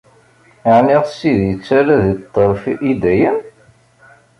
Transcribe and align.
Ɛni 0.73 0.95
Sidi 1.17 1.45
yettarra 1.49 1.95
di 2.03 2.13
ṭṭerf 2.23 2.61
i 2.89 2.91
dayem? 3.01 3.37